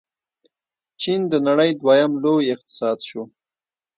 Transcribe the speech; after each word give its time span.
چین 1.01 1.21
د 1.31 1.33
نړۍ 1.47 1.71
دویم 1.81 2.11
لوی 2.23 2.45
اقتصاد 2.53 2.97
شو. 3.07 3.21